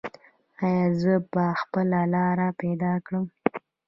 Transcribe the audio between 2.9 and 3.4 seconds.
کړم؟